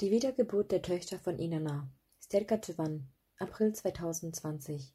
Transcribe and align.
Die 0.00 0.10
Wiedergeburt 0.10 0.72
der 0.72 0.80
Töchter 0.80 1.18
von 1.18 1.38
Inanna. 1.38 1.86
Sterkachewan. 2.24 3.06
April 3.36 3.74
2020. 3.74 4.94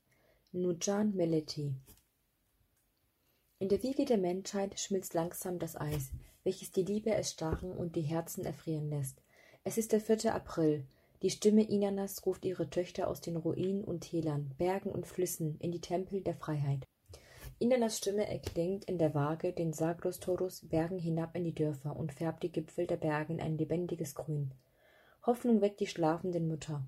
Nurjan 0.52 1.16
Meleti. 1.16 1.76
In 3.60 3.70
der 3.70 3.84
Wiege 3.84 4.06
der 4.06 4.18
Menschheit 4.18 4.80
schmilzt 4.80 5.14
langsam 5.14 5.60
das 5.60 5.80
Eis, 5.80 6.10
welches 6.44 6.72
die 6.72 6.82
Liebe 6.82 7.12
erstarren 7.12 7.72
und 7.72 7.96
die 7.96 8.02
Herzen 8.02 8.46
erfrieren 8.46 8.90
lässt. 8.90 9.22
Es 9.64 9.78
ist 9.78 9.92
der 9.92 10.02
4. 10.02 10.34
April. 10.34 10.88
Die 11.22 11.30
Stimme 11.30 11.70
Inanas 11.70 12.26
ruft 12.26 12.44
ihre 12.44 12.72
Töchter 12.72 13.08
aus 13.08 13.22
den 13.22 13.36
Ruinen 13.36 13.84
und 13.84 14.10
Tälern, 14.10 14.56
Bergen 14.58 14.90
und 14.90 15.06
Flüssen 15.06 15.60
in 15.60 15.72
die 15.72 15.82
Tempel 15.82 16.22
der 16.22 16.34
Freiheit. 16.34 16.84
Inanas 17.60 18.00
Stimme 18.00 18.28
erklingt 18.28 18.86
in 18.86 18.98
der 18.98 19.14
Waage 19.14 19.54
den 19.54 19.72
Sagros 19.72 20.20
Torus 20.20 20.68
Bergen 20.68 20.98
hinab 20.98 21.36
in 21.36 21.44
die 21.44 21.54
Dörfer 21.54 21.96
und 21.96 22.12
färbt 22.12 22.42
die 22.42 22.52
Gipfel 22.52 22.88
der 22.88 22.98
Berge 22.98 23.34
in 23.34 23.40
ein 23.40 23.60
lebendiges 23.60 24.16
Grün. 24.16 24.52
Hoffnung 25.26 25.62
weckt 25.62 25.80
die 25.80 25.88
schlafenden 25.88 26.48
Mütter. 26.48 26.86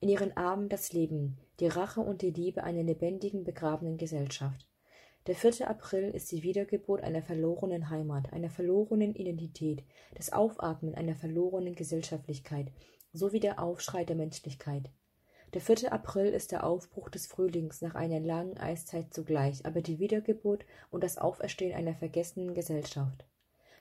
In 0.00 0.10
ihren 0.10 0.36
Armen 0.36 0.68
das 0.68 0.92
Leben, 0.92 1.38
die 1.58 1.68
Rache 1.68 2.02
und 2.02 2.20
die 2.20 2.30
Liebe 2.30 2.62
einer 2.62 2.82
lebendigen, 2.82 3.44
begrabenen 3.44 3.96
Gesellschaft. 3.96 4.68
Der 5.26 5.36
4. 5.36 5.66
April 5.66 6.10
ist 6.10 6.30
die 6.32 6.42
Wiedergeburt 6.42 7.02
einer 7.02 7.22
verlorenen 7.22 7.88
Heimat, 7.88 8.30
einer 8.34 8.50
verlorenen 8.50 9.14
Identität, 9.14 9.84
das 10.14 10.34
Aufatmen 10.34 10.94
einer 10.94 11.16
verlorenen 11.16 11.74
Gesellschaftlichkeit, 11.74 12.70
sowie 13.14 13.40
der 13.40 13.58
Aufschrei 13.58 14.04
der 14.04 14.16
Menschlichkeit. 14.16 14.90
Der 15.54 15.62
4. 15.62 15.90
April 15.94 16.34
ist 16.34 16.52
der 16.52 16.62
Aufbruch 16.62 17.08
des 17.08 17.26
Frühlings 17.26 17.80
nach 17.80 17.94
einer 17.94 18.20
langen 18.20 18.58
Eiszeit 18.58 19.14
zugleich, 19.14 19.64
aber 19.64 19.80
die 19.80 19.98
Wiedergeburt 19.98 20.66
und 20.90 21.02
das 21.02 21.16
Auferstehen 21.16 21.74
einer 21.74 21.94
vergessenen 21.94 22.52
Gesellschaft. 22.52 23.24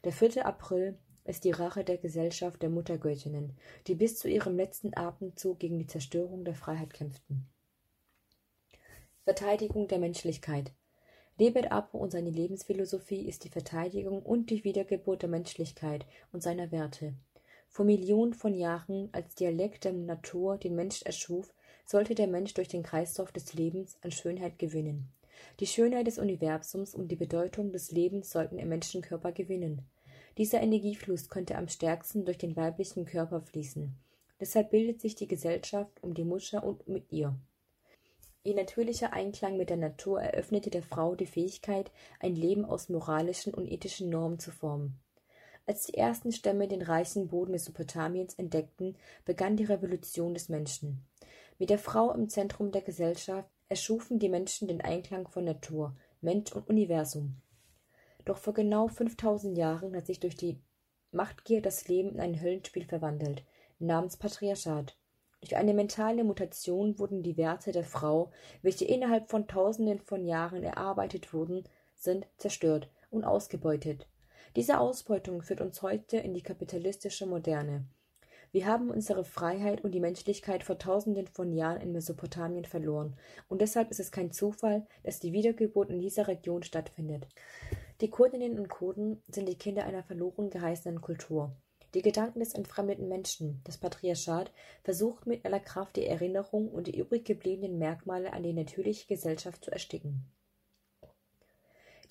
Der 0.05 0.14
4. 0.14 0.45
April 0.45 0.98
ist 1.26 1.44
die 1.44 1.52
Rache 1.52 1.84
der 1.84 1.98
Gesellschaft 1.98 2.62
der 2.62 2.70
Muttergöttinnen, 2.70 3.58
die 3.88 3.96
bis 3.96 4.18
zu 4.18 4.30
ihrem 4.30 4.56
letzten 4.56 4.96
Atemzug 4.96 5.60
gegen 5.60 5.80
die 5.80 5.88
Zerstörung 5.88 6.45
der 6.45 6.56
Freiheit 6.56 6.94
kämpften. 6.94 7.48
Verteidigung 9.23 9.88
der 9.88 10.00
Menschlichkeit. 10.00 10.72
Lebet 11.38 11.72
Apo 11.72 11.98
und 11.98 12.12
seine 12.12 12.30
Lebensphilosophie 12.30 13.28
ist 13.28 13.44
die 13.44 13.50
Verteidigung 13.50 14.22
und 14.22 14.50
die 14.52 14.64
Wiedergeburt 14.64 15.23
der 15.23 15.30
Menschlichkeit 15.30 16.06
und 16.32 16.42
seiner 16.42 16.72
Werte. 16.72 17.16
Vor 17.67 17.86
Millionen 17.86 18.34
von 18.34 18.54
Jahren, 18.54 19.10
als 19.12 19.36
Dialekt 19.36 19.84
der 19.84 19.94
Natur 19.94 20.58
den 20.58 20.76
Mensch 20.76 21.02
erschuf, 21.02 21.54
sollte 21.86 22.16
der 22.16 22.28
Mensch 22.28 22.54
durch 22.54 22.67
den 22.67 22.84
Kreislauf 22.84 23.32
des 23.32 23.54
Lebens 23.54 23.98
an 24.02 24.12
Schönheit 24.12 24.60
gewinnen. 24.60 25.12
Die 25.60 25.67
Schönheit 25.67 26.08
des 26.08 26.17
Universums 26.17 26.95
und 26.95 27.10
die 27.10 27.16
Bedeutung 27.17 27.72
des 27.72 27.92
Lebens 27.92 28.30
sollten 28.30 28.60
im 28.60 28.70
Menschenkörper 28.70 29.32
gewinnen. 29.32 29.86
Dieser 30.38 30.61
Energiefluss 30.61 31.30
könnte 31.30 31.58
am 31.58 31.67
stärksten 31.67 32.25
durch 32.25 32.38
den 32.38 32.55
weiblichen 32.55 33.05
Körper 33.05 33.41
fließen. 33.41 33.95
Deshalb 34.39 34.72
bildet 34.72 35.00
sich 35.00 35.16
die 35.16 35.27
Gesellschaft 35.27 36.03
um 36.03 36.14
die 36.14 36.25
Mutter 36.25 36.64
und 36.64 36.88
mit 36.88 37.11
ihr. 37.11 37.39
Ihr 38.44 38.53
natürlicher 38.53 39.14
Einklang 39.14 39.58
mit 39.58 39.69
der 39.69 39.77
Natur 39.77 40.22
eröffnete 40.22 40.69
der 40.69 40.83
Frau 40.83 41.16
die 41.16 41.25
Fähigkeit, 41.25 41.92
ein 42.19 42.36
Leben 42.36 42.66
aus 42.66 42.89
moralischen 42.89 43.53
und 43.53 43.66
ethischen 43.72 44.09
Normen 44.09 44.38
zu 44.38 44.52
formen. 44.52 45.00
Als 45.66 45.86
die 45.86 45.95
ersten 45.95 46.31
Stämme 46.31 46.67
den 46.67 46.83
reichen 46.83 47.27
Boden 47.27 47.52
Mesopotamiens 47.52 48.36
entdeckten, 48.36 48.97
begann 49.23 49.58
die 49.58 49.64
Revolution 49.64 50.36
des 50.36 50.49
Menschen. 50.49 51.03
Mit 51.58 51.70
der 51.72 51.80
Frau 51.80 52.11
im 52.11 52.30
Zentrum 52.30 52.72
der 52.72 52.81
Gesellschaft 52.81 53.49
erschufen 53.67 54.20
die 54.20 54.30
Menschen 54.30 54.67
den 54.67 54.81
Einklang 54.81 55.27
von 55.27 55.45
Natur, 55.45 55.95
Mensch 56.22 56.52
und 56.52 56.70
Universum. 56.70 57.38
Doch 58.26 58.38
vor 58.38 58.54
genau 58.54 58.88
5000 58.88 59.58
Jahren 59.58 59.95
hat 59.95 60.08
sich 60.08 60.20
durch 60.20 60.36
die 60.36 60.59
Machtgier 61.12 61.62
das 61.62 61.88
Leben 61.88 62.09
in 62.09 62.20
ein 62.20 62.42
Höllenspiel 62.42 62.86
verwandelt, 62.86 63.44
namens 63.80 64.17
Patriarchat. 64.17 64.98
Durch 65.42 65.56
eine 65.56 65.76
mentale 65.76 66.23
Mutation 66.23 66.98
wurden 66.98 67.22
die 67.22 67.38
Werte 67.38 67.72
der 67.72 67.84
Frau, 67.84 68.32
welche 68.64 68.86
innerhalb 68.86 69.30
von 69.30 69.48
Tausenden 69.48 70.00
von 70.00 70.26
Jahren 70.26 70.64
erarbeitet 70.64 71.33
wurden, 71.33 71.64
sind 71.94 72.26
zerstört 72.38 72.89
und 73.11 73.23
ausgebeutet. 73.23 74.08
Diese 74.55 74.80
Ausbeutung 74.80 75.44
führt 75.44 75.61
uns 75.61 75.82
heute 75.83 76.17
in 76.17 76.33
die 76.33 76.42
kapitalistische 76.42 77.28
Moderne. 77.28 77.86
Wir 78.52 78.66
haben 78.66 78.89
unsere 78.89 79.23
Freiheit 79.23 79.83
und 79.83 79.92
die 79.92 79.99
Menschlichkeit 79.99 80.64
vor 80.64 80.80
Tausenden 80.80 81.28
von 81.28 81.52
Jahren 81.52 81.82
in 81.82 81.92
Mesopotamien 81.92 82.66
verloren, 82.66 83.16
und 83.49 83.61
deshalb 83.61 83.92
ist 83.92 83.99
es 83.99 84.11
kein 84.11 84.32
Zufall, 84.32 84.88
dass 85.04 85.20
die 85.20 85.33
Wiedergeburt 85.33 85.89
in 85.89 85.99
dieser 85.99 86.28
Region 86.28 86.64
stattfindet. 86.64 87.28
Die 88.02 88.10
Kurdinnen 88.10 88.60
und 88.60 88.67
Kurden 88.67 89.23
sind 89.30 89.48
die 89.48 89.58
Kinder 89.58 89.86
einer 89.86 90.04
verloren 90.04 90.50
geheißenen 90.50 91.00
Kultur. 91.00 91.56
Die 91.94 92.02
Gedanken 92.02 92.42
des 92.42 92.54
entfremdeten 92.54 93.08
Menschen, 93.08 93.61
das 93.64 93.78
Patriarchat, 93.78 94.52
versucht 94.83 95.26
mit 95.26 95.45
aller 95.45 95.61
Kraft 95.61 95.95
die 95.95 96.05
Erinnerung 96.05 96.67
und 96.67 96.88
die 96.88 96.98
übrig 96.98 97.23
gebliebenen 97.23 97.78
Merkmale 97.78 98.34
an 98.34 98.44
die 98.44 98.52
natürliche 98.52 99.08
Gesellschaft 99.08 99.64
zu 99.64 99.72
ersticken. 99.72 100.26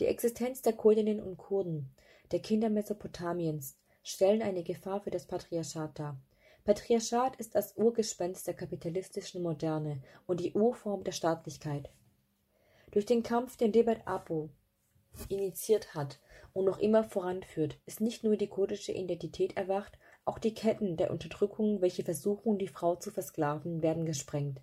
Die 0.00 0.06
Existenz 0.06 0.62
der 0.62 0.72
Kurdinnen 0.72 1.20
und 1.20 1.36
Kurden, 1.36 1.94
der 2.32 2.40
Kinder 2.40 2.70
Mesopotamiens, 2.70 3.76
stellen 4.02 4.40
eine 4.40 4.62
Gefahr 4.62 5.02
für 5.02 5.10
das 5.10 5.26
Patriarchat 5.26 5.98
dar. 5.98 6.16
Patriarchat 6.64 7.36
ist 7.36 7.54
das 7.54 7.76
Urgespenst 7.76 8.46
der 8.46 8.54
kapitalistischen 8.54 9.42
Moderne 9.42 10.00
und 10.26 10.40
die 10.40 10.54
Urform 10.54 11.04
der 11.04 11.12
Staatlichkeit. 11.12 11.90
Durch 12.90 13.04
den 13.04 13.22
Kampf, 13.22 13.58
den 13.58 13.70
Debat 13.70 13.98
Apo 14.06 14.48
initiiert 15.28 15.94
hat 15.94 16.18
und 16.52 16.64
noch 16.64 16.78
immer 16.78 17.04
voranführt, 17.04 17.78
ist 17.86 18.00
nicht 18.00 18.24
nur 18.24 18.36
die 18.36 18.48
kurdische 18.48 18.92
Identität 18.92 19.56
erwacht, 19.56 19.98
auch 20.24 20.38
die 20.38 20.54
Ketten 20.54 20.96
der 20.96 21.10
Unterdrückung, 21.10 21.80
welche 21.82 22.04
versuchen, 22.04 22.58
die 22.58 22.68
Frau 22.68 22.96
zu 22.96 23.10
versklaven, 23.10 23.82
werden 23.82 24.06
gesprengt. 24.06 24.60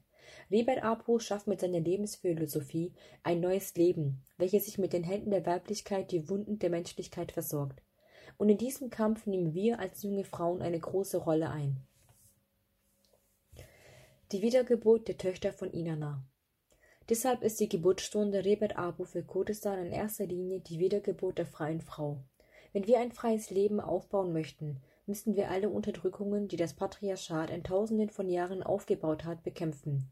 Libert 0.50 0.84
Apo 0.84 1.20
schafft 1.20 1.48
mit 1.48 1.60
seiner 1.60 1.80
Lebensphilosophie 1.80 2.94
ein 3.24 3.42
neues 3.42 3.76
Leben, 3.76 4.24
welches 4.38 4.66
sich 4.66 4.78
mit 4.78 4.94
den 4.94 5.04
Händen 5.04 5.32
der 5.32 5.46
Weiblichkeit 5.46 6.12
die 6.12 6.30
Wunden 6.30 6.60
der 6.60 6.70
Menschlichkeit 6.70 7.32
versorgt. 7.32 7.82
Und 8.38 8.50
in 8.50 8.58
diesem 8.58 8.90
Kampf 8.90 9.26
nehmen 9.26 9.54
wir 9.54 9.80
als 9.80 10.04
junge 10.04 10.24
Frauen 10.24 10.62
eine 10.62 10.80
große 10.80 11.18
Rolle 11.18 11.50
ein. 11.50 11.78
Die 14.32 14.42
Wiedergeburt 14.42 15.08
der 15.08 15.18
Töchter 15.18 15.52
von 15.52 15.72
Inanna. 15.72 16.24
Deshalb 17.12 17.44
ist 17.44 17.60
die 17.60 17.68
Geburtsstunde 17.68 18.46
Rebet 18.46 18.78
Abu 18.78 19.04
für 19.04 19.22
Kurdistan 19.22 19.78
in 19.86 19.92
erster 19.92 20.26
Linie 20.26 20.62
die 20.62 20.80
Wiedergeburt 20.80 21.40
der 21.40 21.46
freien 21.46 21.82
Frau. 21.82 22.24
Wenn 22.72 22.88
wir 22.88 23.02
ein 23.02 23.12
freies 23.12 23.50
Leben 23.50 23.82
aufbauen 23.82 24.32
möchten, 24.32 24.78
müssen 25.08 25.36
wir 25.36 25.52
alle 25.52 25.68
Unterdrückungen, 25.68 26.48
die 26.48 26.56
das 26.56 26.74
Patriarchat 26.74 27.50
in 27.50 27.66
tausenden 27.66 28.10
von 28.10 28.30
Jahren 28.30 28.64
aufgebaut 28.64 29.26
hat, 29.26 29.44
bekämpfen. 29.44 30.10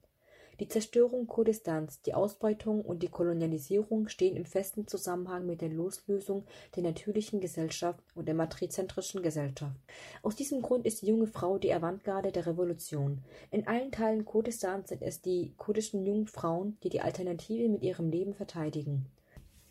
Die 0.60 0.68
Zerstörung 0.68 1.26
Kurdistans, 1.28 2.02
die 2.02 2.14
Ausbeutung 2.14 2.82
und 2.82 3.02
die 3.02 3.08
Kolonialisierung 3.08 4.10
stehen 4.10 4.36
im 4.36 4.44
festen 4.44 4.88
Zusammenhang 4.88 5.46
mit 5.46 5.62
der 5.62 5.70
Loslösung 5.70 6.44
der 6.76 6.84
natürlichen 6.84 7.40
Gesellschaft 7.40 8.04
und 8.14 8.28
der 8.28 8.36
matrizentrischen 8.36 9.24
Gesellschaft. 9.24 9.80
Aus 10.22 10.36
diesem 10.36 10.62
Grund 10.62 10.86
ist 10.86 11.02
die 11.02 11.08
junge 11.08 11.28
Frau 11.28 11.58
die 11.58 11.74
Avantgarde 11.74 12.34
der 12.34 12.46
Revolution. 12.46 13.24
In 13.52 13.68
allen 13.68 13.94
Teilen 13.94 14.26
Kurdistans 14.26 14.90
sind 14.90 15.02
es 15.02 15.22
die 15.22 15.54
kurdischen 15.56 16.06
jungen 16.06 16.28
Frauen, 16.28 16.78
die 16.84 16.90
die 16.90 17.00
Alternative 17.00 17.70
mit 17.70 17.82
ihrem 17.82 18.10
Leben 18.10 18.34
verteidigen. 18.34 19.06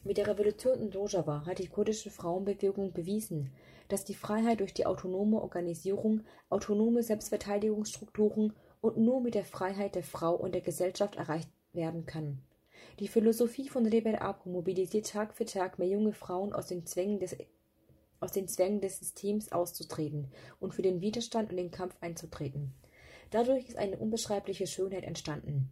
Mit 0.05 0.17
der 0.17 0.27
Revolution 0.29 0.79
in 0.79 0.91
Rojava 0.91 1.45
hat 1.45 1.59
die 1.59 1.67
kurdische 1.67 2.09
Frauenbewegung 2.09 2.95
bewiesen, 2.95 3.51
dass 3.89 4.05
die 4.05 4.15
Freiheit 4.15 4.61
durch 4.61 4.73
die 4.73 4.87
autonome 4.87 5.43
Organisierung, 5.43 6.23
autonome 6.49 7.03
Selbstverteidigungsstrukturen 7.03 8.55
und 8.81 8.97
nur 8.97 9.21
mit 9.21 9.35
der 9.35 9.45
Freiheit 9.45 9.95
der 9.95 10.03
Frau 10.03 10.35
und 10.35 10.55
der 10.55 10.61
Gesellschaft 10.61 11.17
erreicht 11.17 11.51
werden 11.73 12.07
kann. 12.07 12.41
Die 13.01 13.09
Philosophie 13.09 13.69
von 13.69 13.87
Rebel 13.87 14.17
Apo 14.17 14.49
mobilisiert 14.49 15.09
Tag 15.09 15.35
für 15.35 15.45
Tag 15.45 15.79
mehr 15.79 15.89
junge 15.89 16.13
Frauen 16.13 16.53
aus 16.53 16.67
den 16.67 16.87
Zwängen 16.87 17.19
des 17.19 17.37
aus 18.21 18.33
den 18.33 18.49
Zwängen 18.49 18.81
des 18.81 18.99
Systems 18.99 19.53
auszutreten 19.53 20.33
und 20.59 20.75
für 20.75 20.83
den 20.83 21.01
Widerstand 21.01 21.51
und 21.51 21.57
den 21.57 21.71
Kampf 21.71 21.97
einzutreten. 22.01 22.75
Dadurch 23.31 23.69
ist 23.69 23.77
eine 23.77 23.99
unbeschreibliche 23.99 24.67
Schönheit 24.67 25.05
entstanden. 25.05 25.71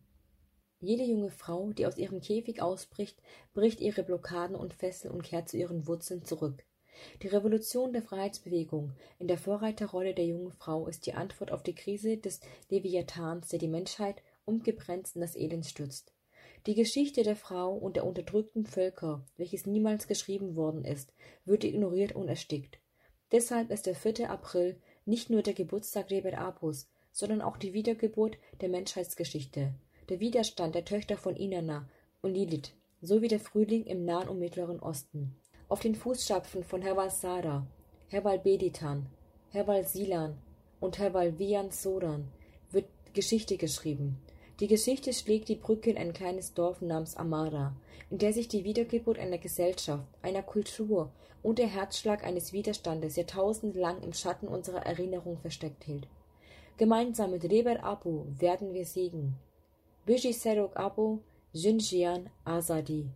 Jede 0.81 1.05
junge 1.05 1.31
Frau, 1.31 1.73
die 1.73 1.87
aus 1.87 1.97
ihrem 1.97 2.20
Käfig 2.20 2.61
ausbricht, 2.61 3.20
bricht 3.55 3.81
ihre 3.81 4.02
Blockaden 4.02 4.55
und 4.55 4.75
Fesseln 4.75 5.14
und 5.14 5.23
kehrt 5.23 5.49
zu 5.49 5.56
ihren 5.56 5.87
Wurzeln 5.87 6.25
zurück. 6.25 6.65
Die 7.22 7.28
Revolution 7.28 7.93
der 7.93 8.02
Freiheitsbewegung 8.02 8.93
in 9.19 9.28
der 9.28 9.38
Vorreiterrolle 9.38 10.14
der 10.14 10.26
jungen 10.26 10.52
Frau 10.52 10.87
ist 10.87 11.06
die 11.06 11.14
Antwort 11.14 11.52
auf 11.52 11.62
die 11.62 11.75
Krise 11.75 12.16
des 12.16 12.40
Leviathans, 12.70 13.48
der 13.48 13.58
die 13.58 13.69
Menschheit 13.69 14.22
ungebremst 14.44 15.16
in 15.16 15.20
das 15.20 15.37
Elend 15.37 15.66
stürzt. 15.66 16.12
Die 16.66 16.75
Geschichte 16.75 17.22
der 17.22 17.37
Frau 17.37 17.75
und 17.75 17.96
der 17.96 18.04
unterdrückten 18.04 18.66
Völker, 18.66 19.25
welches 19.37 19.66
niemals 19.66 20.08
geschrieben 20.08 20.56
worden 20.56 20.84
ist, 20.84 21.12
wird 21.44 21.62
ignoriert 21.62 22.12
und 22.12 22.28
erstickt. 22.28 22.78
Deshalb 23.31 23.70
ist 23.70 23.87
der 23.87 23.94
4. 23.94 24.31
April 24.31 24.76
nicht 25.04 25.31
nur 25.31 25.42
der 25.42 25.54
Geburtstag 25.54 26.10
Rebet 26.10 26.34
Apus, 26.34 26.88
sondern 27.12 27.40
auch 27.40 27.56
die 27.56 27.72
Wiedergeburt 27.72 28.37
der 28.60 28.69
Menschheitsgeschichte, 28.69 29.75
der 30.08 30.20
Widerstand 30.20 30.75
der 30.75 30.84
Töchter 30.84 31.16
von 31.16 31.37
Inanna 31.37 31.88
und 32.20 32.34
Lilith, 32.34 32.72
sowie 33.00 33.28
der 33.28 33.40
Frühling 33.40 33.84
im 33.84 34.04
Nahen 34.04 34.28
und 34.28 34.38
Mittleren 34.38 34.81
Osten. 34.81 35.37
Auf 35.68 35.80
den 35.80 35.96
Fußstapfen 35.96 36.62
von 36.62 36.80
Herbal 36.80 37.10
Sada, 37.10 37.66
Herbal 38.08 38.38
Beditan, 38.38 39.06
Herbal 39.50 39.84
Silan, 39.84 40.38
und 40.78 41.00
Hevalvian 41.00 41.72
Soran 41.72 42.28
wird 42.70 42.84
Geschichte 43.14 43.56
geschrieben. 43.56 44.16
Die 44.60 44.68
Geschichte 44.68 45.12
schlägt 45.12 45.48
die 45.48 45.56
Brücke 45.56 45.90
in 45.90 45.98
ein 45.98 46.12
kleines 46.12 46.54
Dorf 46.54 46.80
namens 46.82 47.16
Amara, 47.16 47.74
in 48.10 48.18
der 48.18 48.32
sich 48.32 48.46
die 48.46 48.62
Wiedergeburt 48.62 49.18
einer 49.18 49.38
Gesellschaft, 49.38 50.06
einer 50.22 50.44
Kultur 50.44 51.10
und 51.42 51.58
der 51.58 51.66
Herzschlag 51.66 52.22
eines 52.22 52.52
Widerstandes 52.52 53.16
jahrtausendlang 53.16 54.02
im 54.02 54.12
Schatten 54.12 54.46
unserer 54.46 54.86
Erinnerung 54.86 55.38
versteckt 55.38 55.82
hielt. 55.82 56.06
Gemeinsam 56.76 57.32
mit 57.32 57.42
Reber 57.42 57.82
Abu 57.82 58.24
werden 58.38 58.72
wir 58.72 58.86
siegen. 58.86 59.34
Bishi 60.04 60.32
Serok 60.32 60.76
Abu, 60.76 61.18
Jinjian 61.52 62.30
Azadi 62.44 63.10